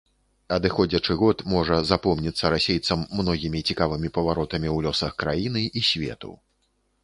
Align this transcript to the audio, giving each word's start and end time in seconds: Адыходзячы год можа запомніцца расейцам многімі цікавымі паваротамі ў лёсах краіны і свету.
Адыходзячы 0.55 1.17
год 1.21 1.43
можа 1.53 1.75
запомніцца 1.91 2.51
расейцам 2.55 3.05
многімі 3.21 3.59
цікавымі 3.69 4.13
паваротамі 4.19 4.69
ў 4.75 4.89
лёсах 4.89 5.11
краіны 5.25 5.61
і 5.77 5.89
свету. 5.93 6.31